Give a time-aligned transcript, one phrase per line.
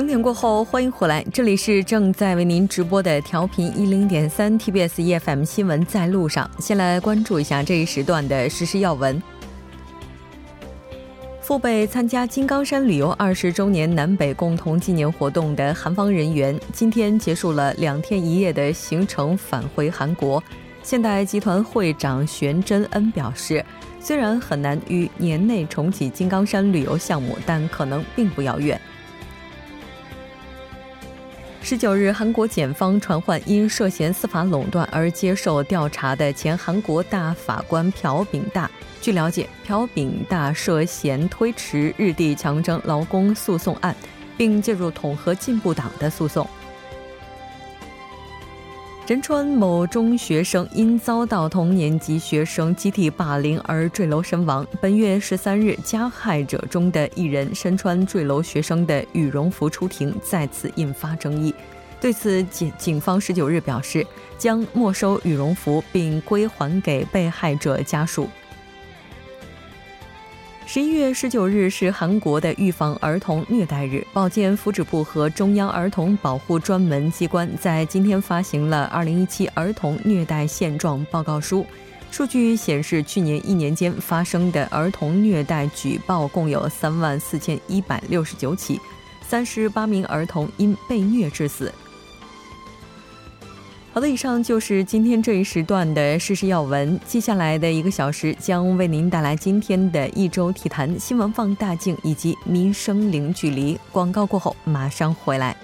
[0.00, 6.50] 整点过后，欢迎回来，这里是正在为您直播的调频一零点三 TBS EFM 新闻在路上。
[6.58, 9.22] 先来关注一下这一时段的实时要闻。
[11.42, 20.42] 赴北参加金刚山旅游二十周年南北共同纪念活动的韩方人员，今天结束了两天一夜的行程，返回韩国。
[20.82, 23.62] 现代集团会长玄真恩表示，
[24.00, 28.80] 虽然很难于年内重启金刚山旅游项目，但可能并不遥远。
[31.62, 38.68] 十九日，韩国检方传唤因涉嫌司法垄断而接受调查的前韩国大法官朴炳大。
[39.00, 43.94] 据了解，朴炳大涉嫌推迟日地强征劳工诉讼案，
[44.36, 46.48] 并介入统合进步党的诉讼。
[49.10, 54.64] 仁川某中学生因遭到同年级学生集体霸凌而坠楼身亡。
[54.80, 61.52] 本月十三日，加害者中的一人身穿坠楼学生的羽绒服出庭，再次引发争议。
[62.00, 64.06] 对此，警警方十九日表示，
[64.38, 68.28] 将没收羽绒服并归还给被害者家属。
[70.72, 81.66] 十一月十九日是韩国的预防儿童虐待日，保健福祉部和中央儿童保护专门机关在今天发行了二零一七儿童虐待现状报告书。
[82.12, 88.80] 数据显示，去年一年间发生的儿童虐待举报共有三万四千一百六十九起，
[89.26, 91.74] 三十八名儿童因被虐致死。
[93.92, 96.98] 好的，以上就是今天这一时段的时事要闻。
[97.04, 103.76] 接下来的一个小时将为您带来今天的一周体坛新闻放大镜以及民生零距离。
[103.90, 105.56] 广告过后马上回来。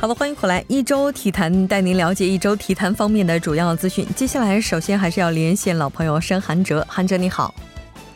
[0.00, 0.64] 好的，欢迎回来。
[0.68, 4.06] 一周体坛带您了解一周体坛方面的主要资讯。
[4.14, 6.86] 接下来，首先还是要连线老朋友申韩哲。
[6.88, 7.52] 韩哲你好，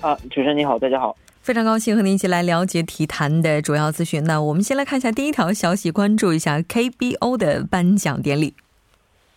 [0.01, 4.23] 啊，主持人你好，大家好，非常高兴和您一起来了解体坛的主要资讯。
[4.23, 8.55] 那我们先来看一下第一条消息，关注一下 KBO 的颁奖典礼。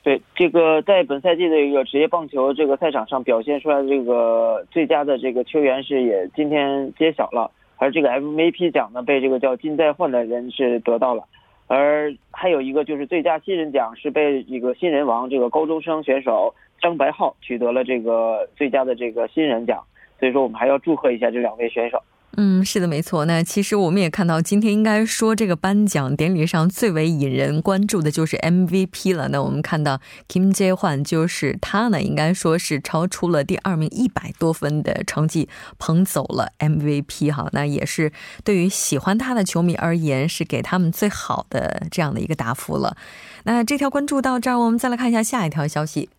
[0.03, 11.23] 对，这个在本赛季的一个职业棒球这个赛场上表现出来的这个最佳的这个球员是也今天揭晓了，而这个 MVP 奖呢被这个叫金在焕的人是得到了。
[11.68, 19.84] 而还有一个就是最佳新人奖是被一个新人王这个高中生选手张白浩取得了这个最佳的这个新人奖，
[20.20, 22.02] 所以说我们还要祝贺一下这两位选手。
[22.38, 23.23] 嗯，是的，没错。
[23.23, 29.29] 那其实我们也看到，今天应该说这个颁奖典礼上最为引人关注的就是 MVP 了。
[29.29, 35.47] 那我们看到 Kim Jae h a n 就是他呢，应该说是超出了第二名一百多分的成绩，
[35.78, 37.47] 捧走了 MVP 哈。
[37.53, 38.12] 那也是
[38.44, 42.97] 对于喜欢他的球迷而言，是给他们最好的这样的一个答复了。
[43.46, 46.09] 那这条关注到这儿，我们再来看一下下一条消息。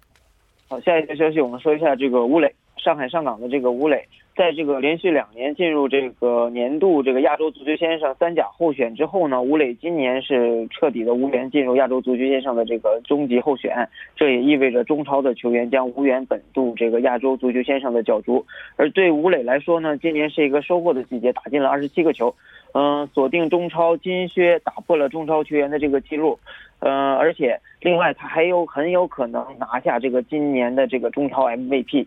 [0.68, 4.08] 好，下一条消息我们说一下这个吴磊，上海上港的这个吴磊。
[4.36, 18.44] 在这个连续两年进入这个年度这个亚洲足球先生三甲候选之后呢，吴磊今年是彻底的无缘进入亚洲足球先生的这个终极候选，这也意味着中超的球员将无缘本度这个亚洲足球先生的角逐。
[18.76, 22.34] 而对吴磊来说呢，今年是一个收获的季节，打进了二十七个球，
[22.74, 26.38] 嗯，锁定中超金靴，打破了中超球员的这个记录，
[26.80, 32.06] 呃，而且另外他还有很有可能拿下这个今年的这个中超 MVP。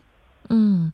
[0.52, 0.92] 嗯。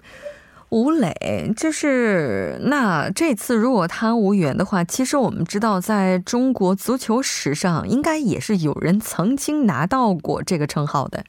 [0.70, 1.14] 吴磊，
[1.56, 11.24] 就是那这次如果他无缘的话，其实我们知道，在中国足球史上，应该也是有人曾经拿到过这个称号的。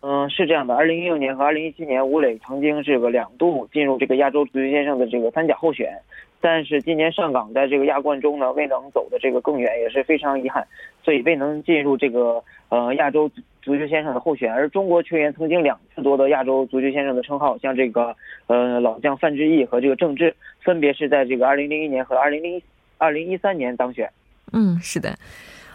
[0.00, 5.92] 嗯，是这样的，二零一六年和二零一七年，吴磊曾经这个两度进入这个亚洲足球先生的这个三甲候选。
[6.40, 10.64] 但是今年上港在这个亚冠中呢，未能走的这个更远，也是非常遗憾，
[11.02, 13.28] 所以未能进入这个呃亚洲
[13.68, 14.52] 足球先生的候选。
[14.52, 18.16] 而中国球员曾经两次夺得亚洲足球先生的称号，像这个
[18.46, 20.34] 呃老将范志毅和这个郑智，
[20.64, 22.60] 分别是在这个二零零一年和二零零
[22.96, 24.10] 二零一三年当选。
[24.52, 25.14] 嗯，是的。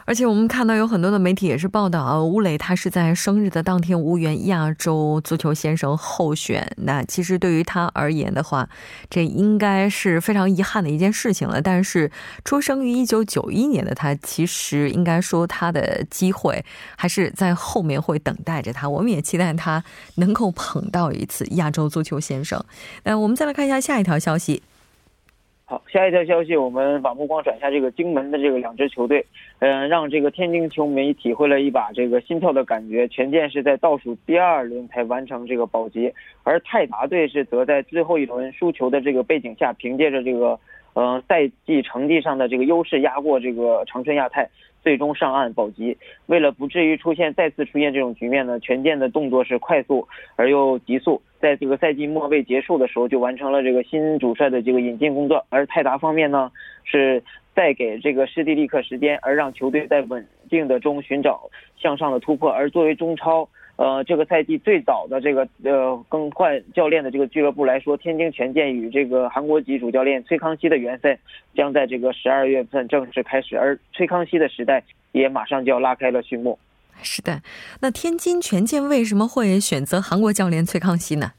[0.05, 6.75] 而且我们看到有很多的媒体也是报道啊，吴磊他是在生日的当天无缘亚洲足球先生候选。
[6.77, 8.67] 那其实对于他而言的话，
[9.09, 11.61] 这应该是非常遗憾的一件事情了。
[11.61, 12.11] 但是
[12.43, 16.63] 出生于一九九一年的他，其实应该说他的机会
[16.97, 18.89] 还是在后面会等待着他。
[18.89, 19.83] 我们也期待他
[20.15, 22.63] 能够捧到一次亚洲足球先生。
[23.03, 24.61] 那我们再来看一下下一条消息。
[25.73, 29.25] 好，下一条消息，我们把目光转向这个荆门的这个两支球队，
[29.57, 33.07] 嗯，让这个天津球迷体会了一把这个心跳的感觉。
[33.07, 40.59] 全健是在倒数第二轮才完成这个保级，而泰达队是则在最后一轮输球的这个背景下，凭借着这个，
[40.93, 44.47] 嗯，赛季成绩上的这个优势压过这个长春亚泰，
[44.83, 45.97] 最终上岸保级。
[46.27, 55.45] 为了不至于出现再次出现这种局面呢，权健的动作是快速而又急速，在这个赛季末未结束的时候就完成了这个新主帅的这个引进工作。
[55.49, 56.49] 而泰达方面呢，
[56.85, 57.21] 是
[57.53, 62.49] 再给这个施蒂利克时间，而让球队在稳定的中寻找向上的突破。
[62.49, 63.49] 而作为中超。
[63.75, 71.17] 呃，这个赛季最早的这个呃更换教练的这个俱乐部来说，天津权健与这个韩国籍主教练崔康熙的缘分
[71.55, 76.59] 将在这个十二月份正式开始，而崔康熙的时代也马上就要拉开了序幕。
[77.01, 77.41] 是的，
[77.81, 81.31] 那天津权健为什么会选择韩国教练崔康熙呢？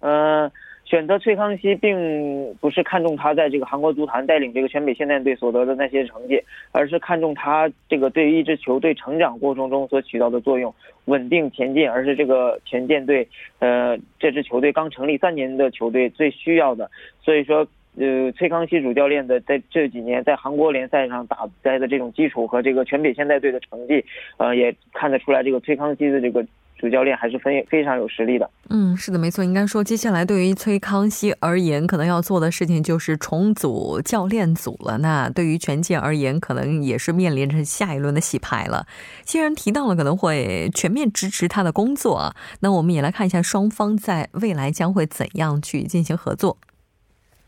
[0.00, 0.50] 嗯。
[0.84, 6.42] 选择崔康熙，并不是看中他在这个韩国足坛带领这个全北现代队所得的那些成绩，
[6.72, 10.74] 而是看中他这个对于一支球队成长过程中所起到的作用，
[11.04, 13.28] 稳定前进，而是这个权健队，
[13.58, 16.90] 呃，这支球队刚成立三年的球队最需要的。
[17.22, 24.04] 所以说，呃，崔康熙主教练的在这几年在韩国联赛上打在的这种基础和这个全北现代队的成绩，
[24.36, 26.44] 呃，也看得出来这个崔康熙的这个。
[26.80, 28.48] 主教练还是非非常有实力的。
[28.70, 29.42] 嗯，是的，没错。
[29.42, 34.96] 应该说，接下来对于崔康熙而言，可能要做的事情就是重组教练组了。
[34.98, 38.86] 那对于权健而言，可能也是面临着下一轮的洗牌了。
[39.22, 46.58] 既然提到了可能会全面支持他的工作，那我们也来看一下双方在未来将会怎样去进行合作。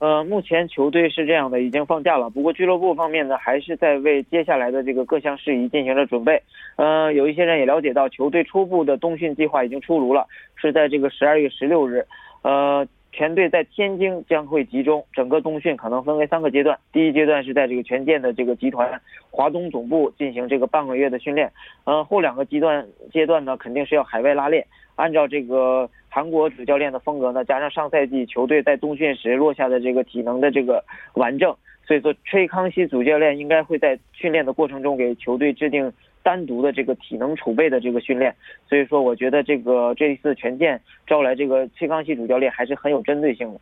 [0.00, 2.30] 呃，目前球队是这样的，已经放假了。
[2.30, 6.42] 不过俱乐部方面呢，还是在为接下来的这个各项事宜进行着准备。
[6.76, 10.26] 呃，有一些人也了解到，球队初步的冬训计划已经出炉了，
[10.56, 12.02] 是在这个十二月十六日。
[12.40, 16.78] 呃，全队在天津将会集中，整个冬训可能分为三个阶段。
[16.94, 18.98] 第一阶段是在这个权健的这个集团
[19.30, 21.52] 华东总部进行这个半个月的训练。
[21.84, 24.66] 呃，后两个阶段阶段呢，肯定是要海外拉练。
[24.96, 30.84] 按照这个韩国主教练的风格呢，加上上赛季球队在冬训时落下的这个体能的这个
[31.14, 31.54] 完整，
[31.86, 35.92] 所以说崔康熙主教练应该会在训练的过程中给球队制定
[36.22, 38.34] 单独的这个体能储备的这个训练。
[38.68, 43.60] 所以说，我觉得这个这一次权健招来这个崔康熙主教练还是很有针对性的。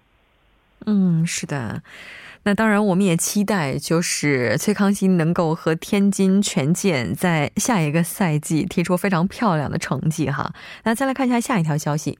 [0.86, 1.82] 嗯，是的。
[2.48, 10.50] 那当然，我们也期待，就是崔康熙能够和天津权健在下一个赛季踢出非常漂亮的成绩哈。
[10.82, 12.18] 那再来看一下下一条消息。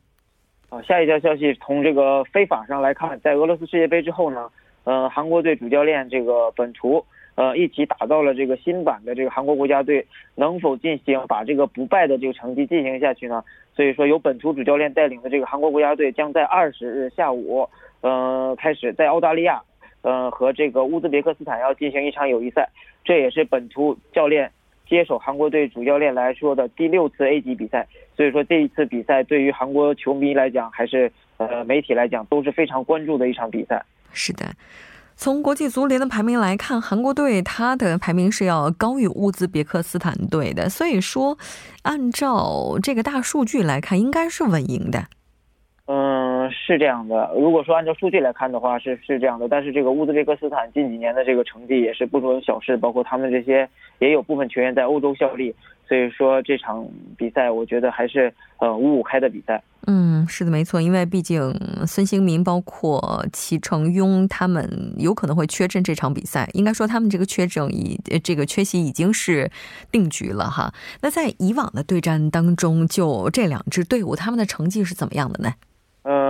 [0.69, 4.51] 好，下一条消息从这个非法上来看，在俄罗斯世界杯之后呢，
[4.85, 7.03] 呃，韩国队主教练这个本图，
[7.37, 13.43] 呃，一起打造了这个新版的这个韩国国家队，能否进行把这个不败的这个成绩进行下去呢？
[13.75, 17.67] 所以说，由本图主教练带领的这个韩国国家队将在二十日下午，
[18.03, 19.63] 呃，开始在澳大利亚。
[20.09, 22.67] 呃，和这个乌兹别克斯坦要进行一场友谊赛，
[23.05, 24.51] 这也是本土教练
[24.89, 27.87] 接手韩国队主教练来说的第六次 A 级比赛。
[28.17, 33.85] 所以说这一次比赛对于韩国球迷来讲，还是呃媒体来讲都是非常关注的一场比赛。
[34.13, 34.47] 是的，
[35.15, 40.71] 从国际足联的排名来看，韩国队它的排名是要高于乌兹别克斯坦队的。
[40.71, 41.37] 所以说，
[41.83, 45.05] 按照这个大数据来看，应该是稳赢的。
[45.91, 47.31] 嗯，是这样的。
[47.37, 49.49] 如果说按照数据来看的话，是是这样的。
[49.49, 53.69] 但是这个乌兹别克斯坦近几年的这个成绩也是不容小视，包括他们这些
[53.99, 55.55] 也有部分球员在欧洲效力，
[55.89, 59.63] 所以说这场比赛我觉得还是呃五五开的比赛。
[59.87, 60.81] 嗯，是的，没错。
[60.81, 61.41] 因为毕竟
[61.87, 66.47] 孙兴民、包括齐成庸他们有可能会缺阵这场比赛。
[66.53, 69.51] 应该说他们这个缺阵已这个缺席已经是
[69.91, 70.71] 定局了哈。
[71.01, 75.55] 那在以往的对战当中，就这两支队伍他们的成绩是怎么样的呢？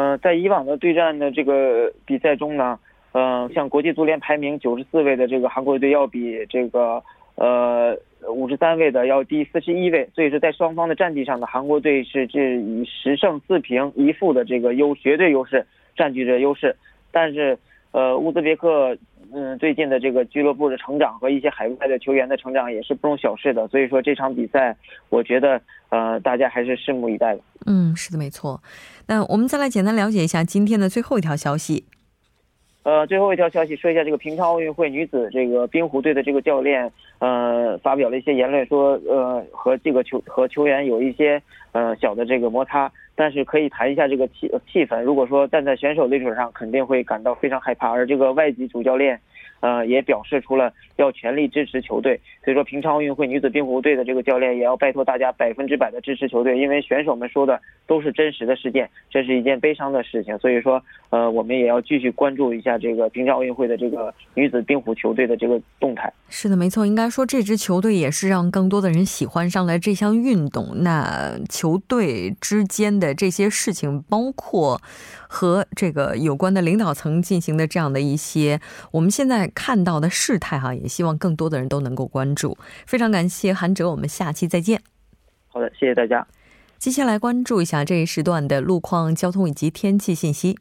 [0.09, 2.79] 呃，在以往的对战的这个比赛中呢，
[3.13, 7.03] 呃，像国际足联排名九十四位的这个韩国队要比这个
[7.35, 7.95] 呃
[8.33, 16.75] 五十三位的要低四十一位，所以说在双方的战绩上呢，韩国队是这以十胜四平一负的这个优绝对优势占据着优势，
[17.13, 17.59] 但是
[17.93, 18.97] 呃乌兹别克
[19.33, 24.77] 嗯最近的这个俱乐部的成长和一些海外的球员的成长也是不容小视的，所以说这场比赛
[25.09, 27.43] 我觉得呃大家还是拭目以待吧。
[27.67, 28.63] 嗯，是的，没错。
[29.07, 31.85] 那我们再来简单了解一下今天的最后一条消息。
[32.85, 41.43] 呃，最后一条消息说一下这个平昌奥运会女子这个冰壶队的这个教练，呃，发表了一些言论，说呃和这个球和球员有一些
[41.73, 45.03] 呃小的这个摩擦，但是可以谈一下这个气气氛。
[45.03, 47.91] 如果说站在选手立场上，肯定会感到非常害怕。
[47.91, 49.21] 而这个外籍主教练。
[49.61, 66.13] 呃，也表示出了要全力支持球队，所以说平昌奥运会女子冰壶队的这个教练也要拜托大家百分之百的支持球队，因为选手们说的都是真实的事件，这是一件悲伤的事情，所以说，呃，我们也要继续关注一下这个平昌奥运会的这个女子冰壶球队的这个动态。
[66.29, 70.83] 是的，没错，应该说这支球队也是让更多的人喜欢上了这项运动。
[70.83, 74.81] 那球队之间的这些事情，包括
[75.27, 78.61] 和这个有关的领导层进行的这样的一些
[78.93, 82.57] 我们现在看到的事态哈，也希望更多的人都能够关注。
[82.87, 84.81] 非常感谢韩哲，我们下期再见。
[85.49, 86.27] 好的，谢谢大家。
[86.79, 90.59] 接下来关注一下这一时段的路况、交通以及天气信息。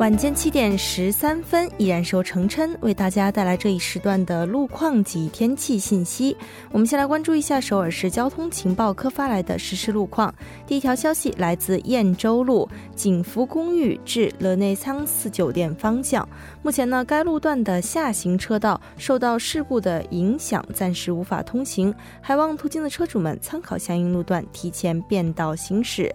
[0.00, 6.34] 晚间七点十三分，依然是由程琛为大家带来这一时段的路况及天气信息。
[6.72, 10.34] 我们先来关注一下首尔市交通情报科发来的实时路况。
[10.66, 12.66] 第一条消息来自燕州路
[12.96, 16.26] 景福公寓至勒内仓寺酒店方向，
[16.62, 26.10] 目前呢，该路段的下行车道受到事故的影响，暂时无法通行，还望途经的车主们参考相应路段，提前变道行驶。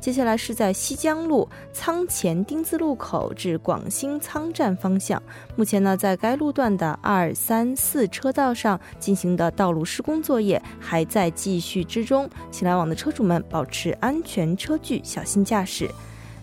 [0.00, 5.20] 接下来是在西江路仓前丁字路口至广兴仓站方向，
[5.56, 15.90] 目前呢，在该路段的二三四车道上进行的道路施工作业还在继续之中，请来往的车主们保持安全车距，小心驾驶。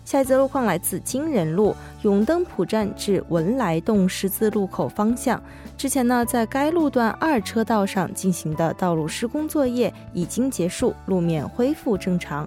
[0.04, 5.42] 下一则路况来自金仁路永登浦站至文莱洞十字路口方向，
[5.78, 12.46] 之前呢，在该路段二车道上进行的道路施工作业已经结束，路面恢复正常。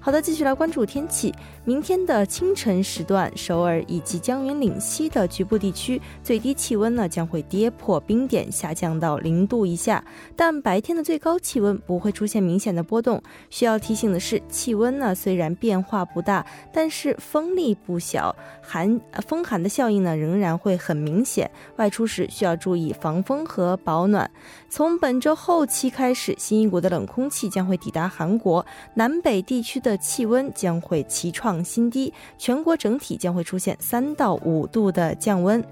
[0.00, 1.34] 好的，继续来关注天气。
[1.64, 10.02] 明天的清晨时段，首尔以及江原岭西的局部地区最低气温呢将会跌破冰点，下降到零度以下。
[10.36, 13.20] 但白天的最高气温不会出现明显的波动。
[13.50, 21.50] 需要提醒的是，气温呢虽然变化不大，但是风力不小，寒风寒的效应呢仍然会很明显。
[21.76, 24.30] 外出时需要注意防风和保暖。
[24.70, 35.64] 从本周后期开始，新一股的冷空气将会抵达韩国南北地区的气温将会齐创新低，全国整体将会出现三到五度的降温。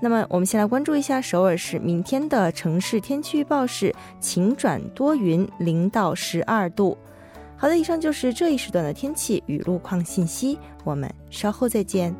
[0.00, 6.96] 那么，我们先来关注一下首尔市明天的城市天气预报是晴转多云，零到十二度。
[7.56, 12.14] 好的，以上就是这一时段的天气与路况信息，我们稍后再见。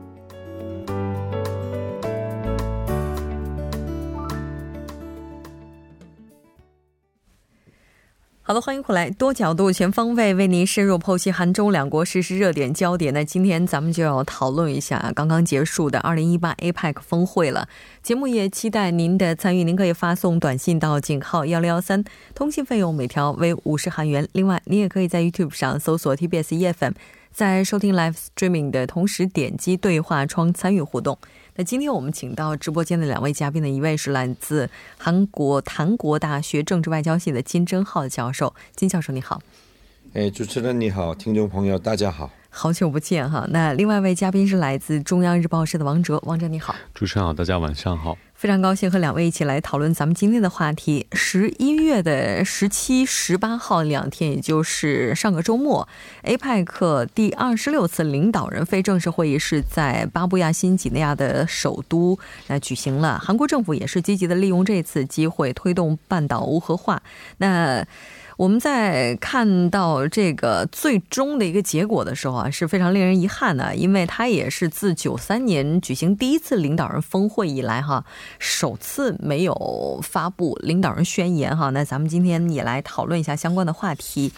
[8.53, 13.15] 好的，欢迎回来，多角度、全方位为您深入剖析韩中两国实时热点焦点。
[13.15, 17.67] 那今天咱们就要讨论一下刚刚结束的二零一八 APEC 峰会了。
[18.03, 22.05] 节目也期待您的参与，您可以发送短信到井号幺零幺三，
[22.35, 24.29] 通信费用每条为五十韩元。
[24.33, 26.93] 另外，您也可以在 YouTube 上搜索 TBS EFM，
[27.33, 31.17] 在收听 Live Streaming 的同时点击对话窗参与互动。
[31.55, 39.43] 那今天我们请到直播间的两位嘉宾呢，一位是来自韩国檀国大学政治外交系的金正浩教授，金教授你好。
[40.15, 42.31] 哎，主持人你好，听众朋友大家好。
[42.49, 51.07] 好久不见哈，那另外一位嘉宾是来自中央日报社的王哲，王哲你好，主持人好，大家晚上好，非常高兴和两位一起来讨论咱们今天的话题。
[51.13, 55.89] 十一月的十七、十八号两天，也就是上个周末
[56.25, 62.19] ，APEC 第二十六次领导人非正式会议是在巴布亚新几内亚的首都
[62.49, 63.17] 来举行了。
[63.17, 67.01] 韩国政府也是积极的利用这次机会推动半岛无核化。
[67.37, 67.87] 那
[68.43, 78.05] 我们在看到这个最终的一个结果的时候啊，是非常令人遗憾的，因为它也是自九三年举行第一次领导人峰会以来哈，
[78.41, 81.71] 首次没有发布领导人宣言哈。
[81.71, 84.33] 那咱们今天也来讨论一下相关的话题。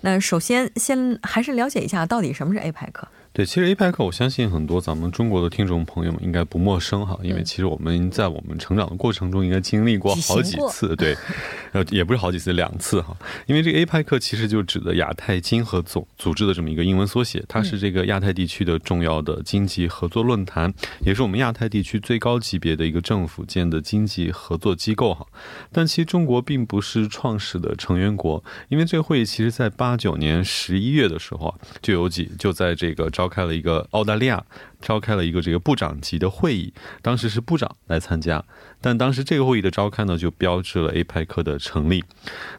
[0.00, 3.04] 那首先，先还是了解一下到底什么是 APEC。
[3.34, 11.16] 对，其实 APEC 我相信很多咱们中国的听众朋友们应该不陌生哈，因为其实我们在我们成长的过程中应该经历过好几次，对，
[11.72, 13.16] 呃，也不是好几次，两次哈。
[13.46, 20.70] 因为这个 APEC 其实就指的亚太经合总组织的这么一个英文缩写，它是这个亚太地区的重要的经济合作论坛，
[21.00, 25.26] 也是我们亚太地区最高级别的一个政府间的经济合作机构哈。
[25.72, 34.44] 但其实中国并不是创始的成员国，因为这个会议其实在八九年十一月的时候啊，就有几就在这个召开了一个澳大利亚
[34.82, 38.44] 召开了一个这个部长级的会议，当时是部长来参加，
[38.80, 42.04] 但当时这个会议的召开呢，就标志了 APEC 的成立。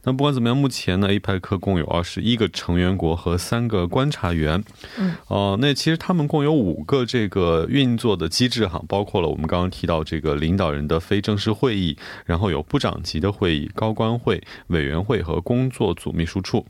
[0.03, 4.63] 那不管怎么样，目前呢，APEC 共有二十一个成员国和三个观察员。
[4.98, 16.65] 嗯，哦，那其实他们共有五个这个运作的机制哈，包括了我们刚刚提到这个领导人的非正式会议，然后有部长级的会议、高官会、委员会和工作组秘书处。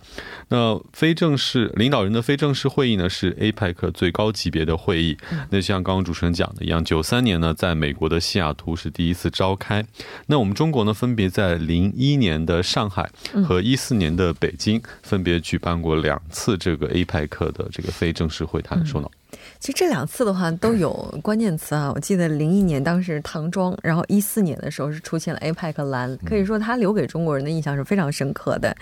[0.50, 5.18] 那非正式领导人的非正式会议呢，是 APEC 最高级别的会议。
[5.50, 9.86] 那像刚刚主持人讲的一样，九三年呢，在美国的西雅图是第一次召开。
[10.28, 13.10] 那我们中国呢，分别在零一年的上海
[13.46, 18.86] 和一四年的北京，分别举办过两次这个 APEC 的这个非正式会谈。
[18.86, 19.08] 说呢？
[19.64, 20.92] 其实这两次的话都有
[21.24, 28.76] 关键词啊，我记得零一年当时唐装，然后一四年的时候是出现了 APEC 蓝，可以说它留给中国人的印象是非常深刻的。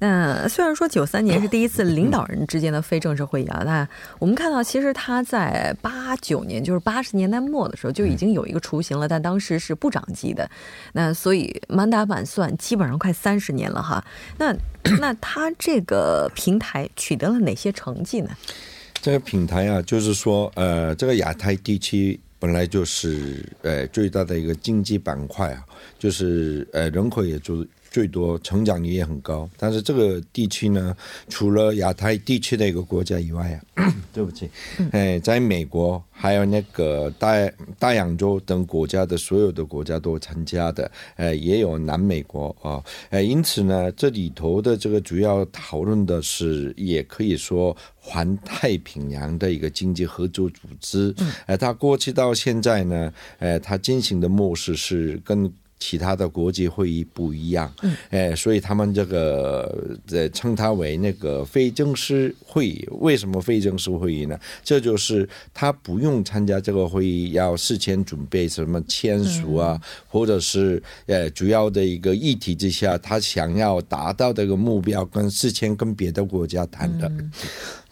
[0.00, 3.88] 那虽然说九三年是第一次领导人之间的非正式会议啊，那
[4.18, 10.50] 我们看到其实他在八九年，就是八十年代末的时候就已经有一个雏形了，但当时是部长级的。
[10.92, 14.04] 那所以满打满算，基本上快三十年了哈。
[14.36, 14.52] 那
[14.98, 18.30] 那他这个平台取得了哪些成绩呢？
[19.04, 25.62] 这个品牌啊，就是说，呃，这个亚太地区本来就是呃最大的一个经济板块啊，
[25.98, 27.62] 就是呃人口也就。
[27.94, 30.96] 最多成长率也很高，但是这个地区呢，
[31.28, 34.50] 除了亚太地区的一个国家以外啊， 对不起，
[34.90, 37.48] 哎，在美国还有那个大
[37.78, 51.14] 大洋洲等国家的所有的国家都参加的，呃，也有南美国啊，哎，因此呢，这里头的这个主要讨论的是，也可以说环太平洋的一个经济合作组织，
[51.46, 55.48] 哎，它过去到现在呢，哎，它进行的模式是跟。
[55.78, 62.88] 其他的国际会议不一样，嗯，哎，所以他们这个呃称它为那个非正式会议。
[63.00, 64.38] 为什么非正式会议呢？
[64.62, 69.78] 这就是他不用参加这个会议，要事前准备什么签署啊，
[70.08, 77.10] 或者是呃主要的一个议题之下，他想要达到这个目标，跟事前跟别的国家谈的。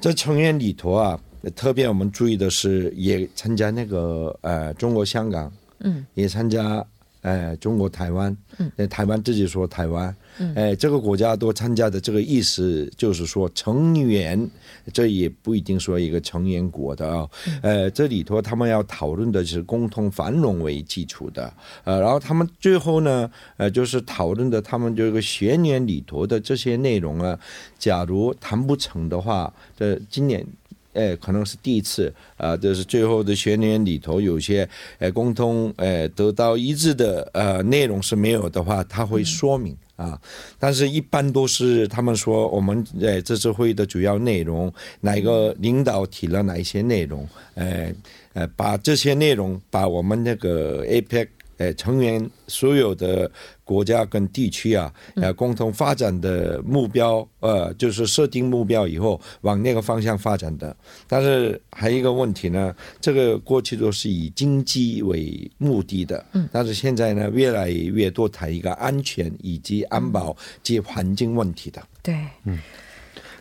[0.01, 1.21] 这成员里头啊，
[1.55, 6.83] 特别我们注意的是，也参加那个呃中国香港，嗯，也参加。
[7.23, 14.51] 哎，中国台湾，嗯，台湾自己说台湾，嗯，哎，这个国家都参加的这个意思就是说成员，
[14.93, 17.29] 这也不一定说一个成员国的啊，
[17.63, 21.53] 呃，这里头他们要讨论的是共同繁荣为基础的，
[21.85, 27.39] 呃，然后他们最后呢，呃，就是讨论的他们这个学年里头的这些内容啊，
[27.79, 30.45] 假如谈不成的话，这今年。
[30.93, 40.21] 哎，可能是第一次啊，就是最后的学年里头有些哎共同哎得到一致的呃内容是没有的话，他会说明啊。
[40.59, 47.95] 但是，一般都是他们说我们哎这次会议的主要内容，哪个领导提了哪一些内容，哎
[48.35, 51.29] 哎把这些内容把我们那个 APEC。
[51.59, 53.31] 呃，成员所有的
[53.73, 60.77] 国家跟地区啊，呃，共同发展的目标，呃，就是设定目标以后往那个方向发展的。
[61.09, 71.83] 但是还有一个问题呢，这个过去都是以经济为目的的，嗯，但是现在呢，越来越多谈一个安全以及安保及环境问题的。
[72.03, 72.59] 对，嗯。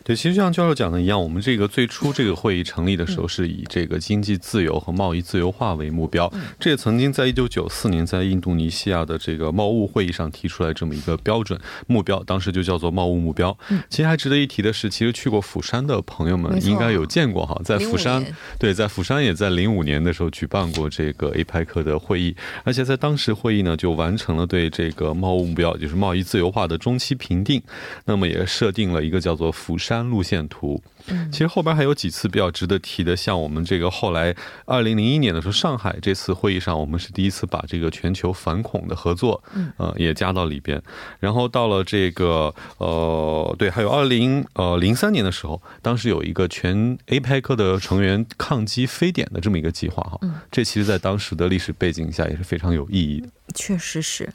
[0.04, 6.32] 对，其实像教授讲的一样，我们这个最初这个会议成立的时候，是以这个经济自由和贸易自由化为目标。
[6.58, 13.56] 这也曾经在一九九四年在印度尼西亚的这个贸务会议上提出来这么一个标准目标，当时就叫做贸务目标。
[13.88, 18.24] 其实还值得一提的是，其实去过釜山的朋友们应该有见过哈，在釜山，
[18.58, 22.34] 对，在釜山也在零五年的时候举办过这个 APEC 的会议，
[22.64, 27.62] 而且在当时会议呢就完成了对这个贸务目标，就是贸易自由化的中期评定，
[28.06, 29.91] 那么也设定了一个叫做釜山。
[29.92, 30.82] 山路线图，
[31.30, 39.44] 其实后边还有几次比较值得提的，像我们这个后来二零零一年的时候，上海这次会议上，我们是第一次把这个全球反恐的合作，
[39.76, 40.82] 呃，也加到里边。
[41.20, 50.18] 然后到了这个呃，对，还有二零呃零三年的时候，当时有一个全 APEC 的成员抗击非典的这么一个计划哈，
[50.50, 53.28] 这其实在当时的历史背景下也是非常有意义的。
[53.54, 54.32] 确实是。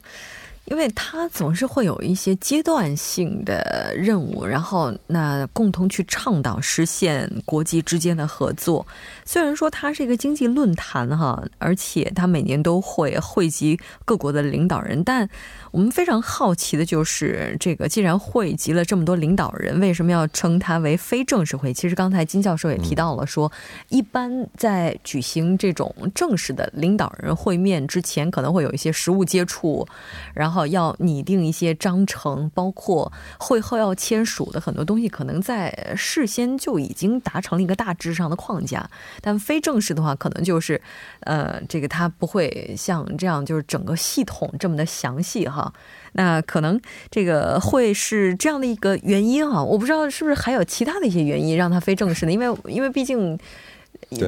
[0.70, 8.86] 因为它总是会有一些阶段性的任务，然后那共同去倡导实现国际之间的合作。
[9.24, 15.26] 虽然说它是一个经济论坛哈，而且它每年都会汇集各国的领导人，但
[15.70, 21.72] 我们非常好奇的就是，这个既然汇集了这么多领导人，为什么要称它为非正式会？
[21.72, 23.50] 其实刚才金教授也提到了，说
[23.88, 29.88] 一般在举行这种正式的领导人会面之前，可能会有一些实物接触，
[30.34, 30.57] 然后。
[30.66, 38.88] 要拟定一些章程，包括会后要签署的很多东西，可能在事先就已经达成了一个大致上的框架。
[39.20, 40.80] 但非正式的话，可能就是，
[41.20, 45.72] 呃，这个它不会像这样，就是整个系统这么的详细哈。
[46.12, 53.38] 那可能这个会是这样的一个原因啊，我不知道是不是还有其他的一些原因让它非正式的，因为因为毕竟。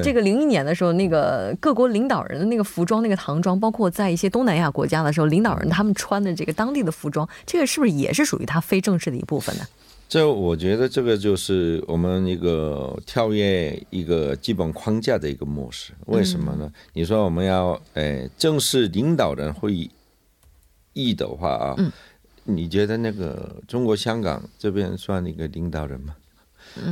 [0.03, 9.65] 这个零一年的时候，那个各国领导人的那个服装、那个唐装，包括在一些东南亚国家的时候，领导人他们穿的这个当地的服装，这个是不是也是属于他非正式的一部分呢？
[10.09, 15.93] 这我觉得这个就是我们一个跳跃一个基本框架的一个模式。
[16.07, 16.69] 为什么呢？
[16.95, 19.89] 你说我们要诶正式领导人会
[20.95, 21.77] 议的话啊，
[22.43, 26.17] 你觉得那个中国香港这边算一个领导人吗？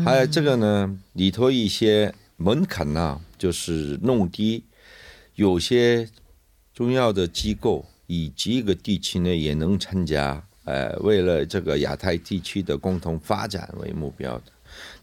[0.05, 4.65] 还有这个呢，里头一些门槛呢，就是弄低，
[5.35, 6.09] 有些
[6.73, 10.43] 重要的机构以及一个地区呢也能参加。
[10.65, 14.53] 呃，为了这个亚太地区的共同发展为目标的，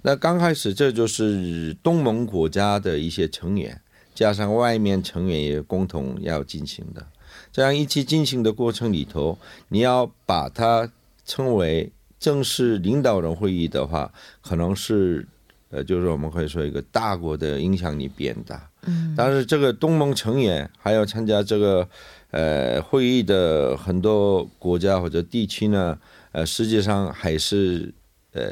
[0.04, 3.82] 那刚开始这就是东盟国家的一些成员，
[4.13, 7.08] 加上外面成员也共同要进行的，
[7.52, 10.91] 这样一起进行的过程里头，你要把它
[11.26, 15.28] 称为正式领导人会议的话，可能是
[15.69, 21.88] 呃，就是我们可以说一个大国的影响力变大，嗯，但是这个东盟成员还要参加这个。
[22.32, 25.97] 呃，会议的很多国家或者地区呢，
[26.34, 27.93] 呃，实际上还是
[28.34, 28.51] 呃，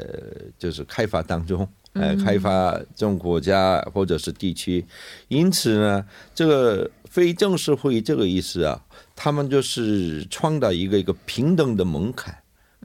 [0.58, 4.82] 就是开发当中，呃，开发这种国家或者是地区，
[5.28, 8.82] 因此呢，这个非正式会议这个意思啊，
[9.14, 12.34] 他们就是创造一个一个平等的门槛，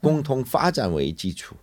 [0.01, 1.55] 共同发展为基础。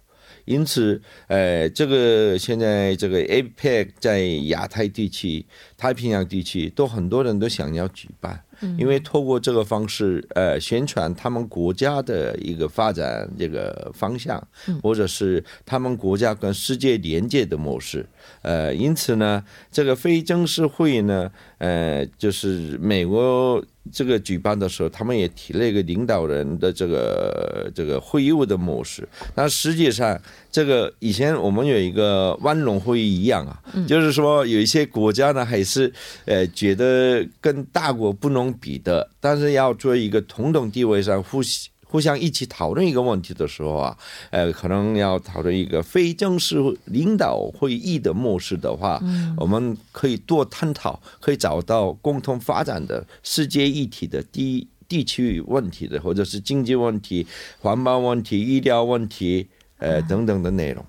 [0.47, 5.45] 因此，呃，这个现在这个 APEC 在亚太地区、
[5.77, 8.43] 太平洋地区都很多人都想要举办，
[8.79, 14.43] 因为透过这个方式，呃，宣传他们国家的一个发展这个方向，
[14.83, 18.07] 或者是他们国家跟世界连接的模式。
[18.43, 23.65] 呃，因此呢，这个非正式会议呢，呃，就是美国。
[23.93, 29.09] 这个举办的时候，他们也提了一个领导人的这个这个会议的模式。
[29.37, 30.21] 那实际上，
[30.57, 35.93] 这个以前我们有一个万隆会议一样啊，就是说有一些国家呢，还是
[36.25, 41.43] 呃觉得跟大国不能比的，但是要做一个同等地位上互。
[41.89, 43.97] 互相一起讨论一个问题的时候啊，
[44.31, 49.01] 呃，可能要讨论一个非正式领导会议的模式的话，
[49.37, 57.25] 我们可以多探讨，可以找到共同发展的世界一体的地地区问题的，或者是经济问题、
[57.61, 59.47] 环保问题、医疗问题，
[59.79, 60.85] 呃，等等的内容。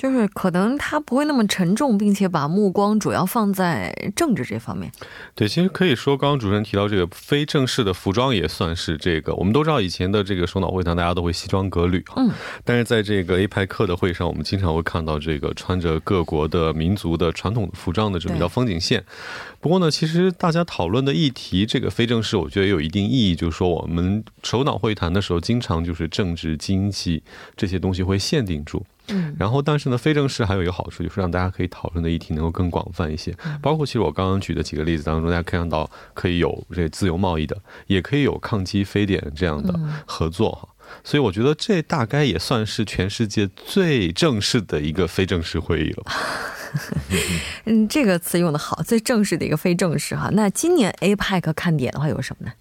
[0.00, 4.90] 就是可能他不会那么沉重，并且把目光主要放在政治这方面。
[5.34, 9.34] 对，其实可以说，刚刚主持人提到这个非正式的服装也算是这个。
[9.34, 12.14] 我们都知道，以前的这个首脑会谈，大家都会西装革履哈。
[12.16, 12.30] 嗯。
[12.64, 19.04] 但是在这个 A 派克的会上，我们经常会看到这个穿着各国的民族的传统服装的这么一条风景线。
[19.60, 27.22] 不过呢，其实大家讨论的议题，这个非正式，我觉得也有一定意义，就是说我们首脑会谈的时候，经常就是政治、经济
[27.54, 28.82] 这些东西会限定住。
[29.10, 33.34] 嗯，然后但是呢，非正式还有一个好处，就是让大家可以讨论的议题能够更广泛一些。
[33.60, 40.68] 包括其实我刚刚举的几个例子当中，大家看到可以有这自由贸易的，也可以有抗击非典这样的合作哈。
[41.04, 46.04] 所以我觉得这大概也算是全世界最正式的一个非正式会议了。
[47.66, 50.30] 嗯，这个词用的好，最正式的一个非正式哈。
[50.32, 52.52] 那今年 APEC 看点的话有什么呢？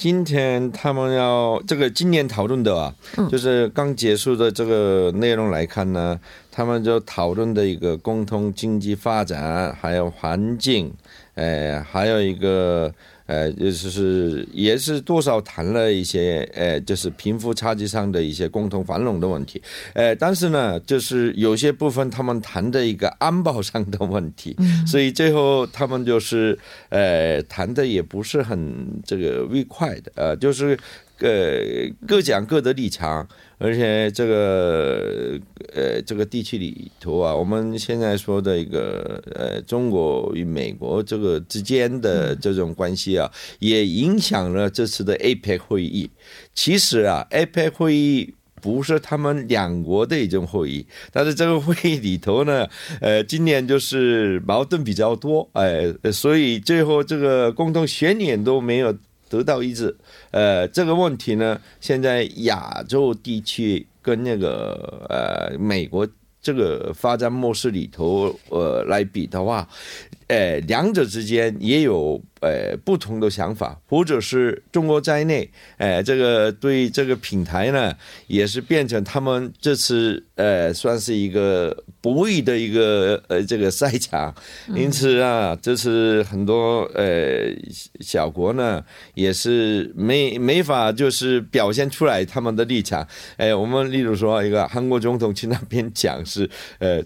[0.00, 2.94] 今天他们要这个今年讨论的啊，
[3.30, 6.18] 就是刚结束的这个内容来看呢，
[6.50, 10.90] 他们就讨论的一个共同经济发展，还有环境，
[11.34, 12.90] 呃，还有一个。
[13.30, 19.62] 呃，就是也是多少谈了一些，呃，就是贫富差距上的一些共同繁荣的问题，
[19.94, 28.58] 呃，但是呢，就是有些部分他们谈的一个安保上的问题，所以最后他们就是呃谈的也不是很
[29.04, 30.76] 这个愉快的，呃，就是
[31.20, 33.28] 呃各讲各的立场。
[33.62, 35.38] 而且这个
[35.74, 46.10] 呃，这个地区里头啊，我们现在说的一个呃，中国与美国这个之间的这种关系啊，也影响了这次的 APEC 会议。
[46.54, 52.66] 其实啊，APEC 会议不是他们两国的一种会议，但是这个会议里头呢，
[53.02, 58.96] 呃，今年就是矛盾比较多，哎，所以最后这个共同宣言都没有。
[59.30, 59.96] 得到一致，
[60.32, 66.06] 呃，这个问题呢，现在亚洲地区跟那个呃美国
[66.42, 69.68] 这个发展模式里头，呃来比的话，
[70.30, 72.22] 呃，两者之间也有。
[72.40, 77.94] 呃，不同的想法，或者是中国在内，呃，这个对这个品牌呢，
[78.28, 84.34] 也是变成他们这次呃，算是一个博弈的一个呃这个赛场。
[84.74, 87.54] 因此啊，这次很多呃
[88.00, 93.06] 小国呢，也是没没法就是表现出来他们的立场。
[93.36, 97.04] 哎，我们例如说一个韩国总统去那边讲是呃。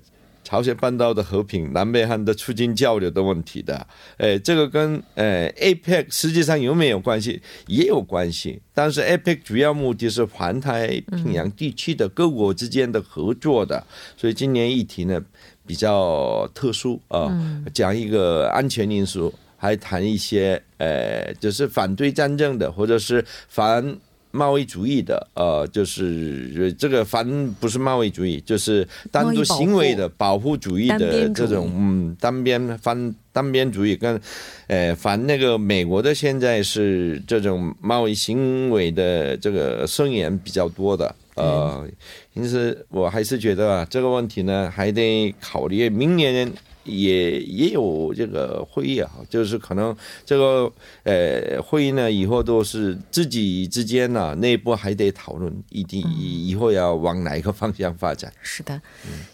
[0.55, 3.85] 朝鲜半岛的和平、南北韩的促进交流的问题的。
[4.19, 7.43] 哎，这个跟呃 APEC 实际上有没有关系？
[7.67, 8.63] 也有关系。
[8.73, 13.85] 但是 APEC 主要目的是环太平洋地区的各国之间的合作的，
[14.17, 15.21] 所以今年议题呢
[15.67, 17.37] 比较特殊啊，
[17.75, 23.97] 讲一个安全因素，还谈一些呃，就是反对战争的，或者是反。
[24.35, 27.25] 贸易主义的，呃，就是这个反
[27.61, 34.21] 不是贸易主义，就是单独行为的保护主义的这种，嗯，单边反单边主义跟，
[34.67, 41.87] 呃，反那个美国的现在是这种贸易行为的这个声言比较多的，呃，
[42.33, 46.53] 因此我还是觉得啊，这个问题呢还得考虑明年。
[46.85, 49.95] 也也有这个会议啊，就是可能
[50.25, 58.33] 这个呃会议呢，以后都是自己之间呢内部还得讨论，一定以后要往哪一个方向发展。
[58.43, 58.81] 是的，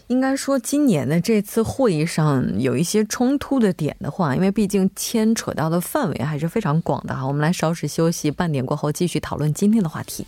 [0.07, 7.25] 应该说今年的这次会议上有一些冲突的点的话，因为毕竟牵扯到的范围还是非常广的哈。
[7.27, 10.25] 我们来稍事休息，半点过后继续讨论今天的话题。